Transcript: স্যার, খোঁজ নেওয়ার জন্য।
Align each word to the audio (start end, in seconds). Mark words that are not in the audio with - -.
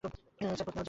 স্যার, 0.03 0.11
খোঁজ 0.35 0.39
নেওয়ার 0.39 0.57
জন্য। 0.59 0.79